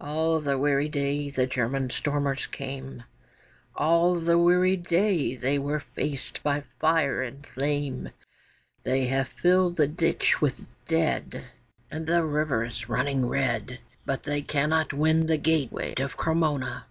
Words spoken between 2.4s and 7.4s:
came, All the weary day they were faced by fire